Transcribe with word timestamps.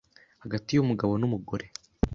hagati 0.43 0.69
y’umugabo 0.73 1.13
n’umugore 1.17 1.65